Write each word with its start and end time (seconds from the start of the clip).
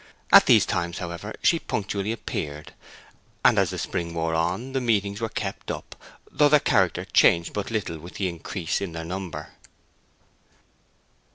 At 0.33 0.47
these 0.47 0.65
times, 0.65 0.97
however, 0.97 1.31
she 1.43 1.59
punctually 1.59 2.11
appeared, 2.11 2.73
and 3.45 3.59
as 3.59 3.69
the 3.69 3.77
spring 3.77 4.15
wore 4.15 4.33
on 4.33 4.71
the 4.71 4.81
meetings 4.81 5.21
were 5.21 5.29
kept 5.29 5.69
up, 5.69 5.95
though 6.31 6.49
their 6.49 6.59
character 6.59 7.05
changed 7.05 7.53
but 7.53 7.69
little 7.69 7.99
with 7.99 8.15
the 8.15 8.27
increase 8.27 8.81
in 8.81 8.93
their 8.93 9.05
number. 9.05 9.49